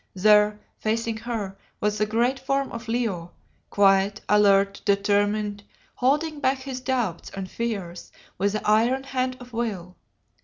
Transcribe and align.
There, 0.15 0.59
facing 0.79 1.17
her, 1.17 1.55
was 1.79 1.99
the 1.99 2.07
great 2.07 2.39
form 2.39 2.71
of 2.71 2.87
Leo, 2.87 3.33
quiet, 3.69 4.19
alert, 4.27 4.81
determined, 4.83 5.61
holding 5.93 6.39
back 6.39 6.57
his 6.57 6.81
doubts 6.81 7.29
and 7.35 7.47
fears 7.47 8.11
with 8.39 8.53
the 8.53 8.67
iron 8.67 9.03
hand 9.03 9.37
of 9.39 9.53
will. 9.53 9.95